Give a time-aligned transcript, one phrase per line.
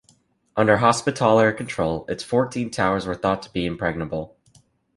[0.55, 4.35] Under Hospitaller control, its fourteen towers were thought to be impregnable.